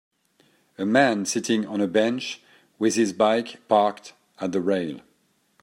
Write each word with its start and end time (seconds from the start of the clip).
A 0.79 0.83
man 0.87 1.27
sitting 1.27 1.63
on 1.67 1.79
a 1.79 1.85
bench 1.85 2.41
with 2.79 2.95
his 2.95 3.13
bike 3.13 3.59
parked 3.67 4.13
at 4.39 4.51
the 4.51 4.59
rail. 4.59 5.01